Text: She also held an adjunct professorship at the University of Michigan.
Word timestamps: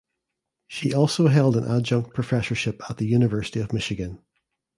She 0.67 0.95
also 0.95 1.27
held 1.27 1.55
an 1.55 1.63
adjunct 1.63 2.15
professorship 2.15 2.81
at 2.89 2.97
the 2.97 3.05
University 3.05 3.59
of 3.59 3.71
Michigan. 3.71 4.17